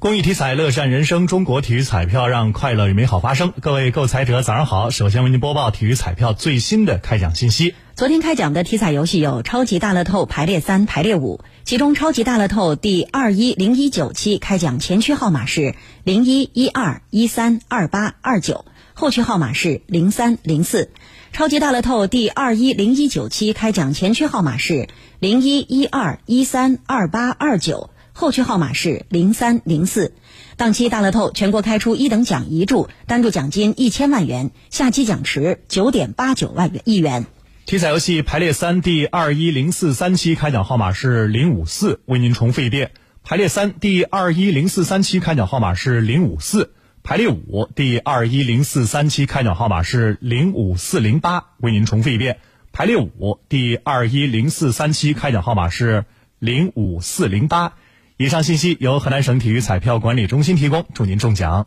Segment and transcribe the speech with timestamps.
[0.00, 1.26] 公益体彩，乐善人生。
[1.26, 3.52] 中国体育彩票让快乐与美好发生。
[3.60, 4.88] 各位购彩者，早上好！
[4.88, 7.74] 首先为您播报体育彩票最新的开奖信息。
[7.96, 18.64] 昨天开奖的体彩游戏有超级大乐透排列三、排列五，其中超级大乐透第二一零一九期开奖前区号码是零一一二一三二八二九，
[18.94, 20.92] 后区号码是零三零四。
[21.34, 24.88] 超级大乐透第二一零一九期开奖前区号码是
[25.18, 27.90] 零一一二一三二八二九。
[28.12, 30.14] 后区号码是零三零四，
[30.56, 37.26] 当期大乐透全国开出一等奖一注，单注奖金一千万元，下期奖池九点八九万元亿元。
[37.66, 42.90] 体彩游戏排列三第二一零四三期开奖号码是零五四，为您重复一遍。
[43.22, 52.38] 排列三第二一零四三期开奖号码是零五四，排列五第二一零四三期开奖号码是零五四零八，为您重复一遍。
[52.72, 56.04] 排列五第二一零四三期开奖号码是
[56.38, 57.74] 零五四零八。
[58.20, 61.66] 以上信息由河南省体育彩票管理中心提供，祝您中奖。